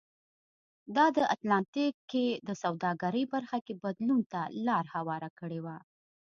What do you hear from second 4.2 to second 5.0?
ته لار